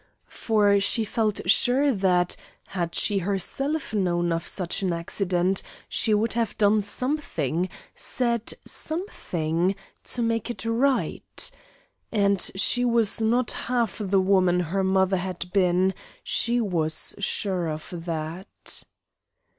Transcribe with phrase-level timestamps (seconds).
[0.25, 2.35] For she felt sure that
[2.69, 9.75] had she herself known of such an accident she would have done something, said something,
[10.05, 11.51] to make it right.
[12.11, 15.93] And she was not half the woman her mother had been,
[16.23, 18.81] she was sure of that.